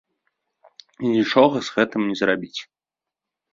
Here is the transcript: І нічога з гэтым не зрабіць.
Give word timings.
І 1.03 1.11
нічога 1.17 1.57
з 1.69 1.77
гэтым 1.77 2.01
не 2.09 2.15
зрабіць. 2.25 2.59